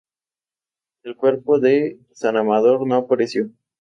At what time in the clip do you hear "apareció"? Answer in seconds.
2.95-3.51